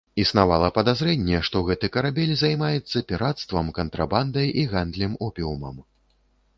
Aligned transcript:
Існавала 0.21 0.69
падазрэнне, 0.77 1.41
што 1.49 1.61
гэты 1.67 1.91
карабель 1.97 2.33
займаецца 2.43 2.97
пірацтвам, 3.13 3.73
кантрабандай 3.79 4.47
і 4.63 4.69
гандлем 4.77 5.13
опіумам. 5.31 5.75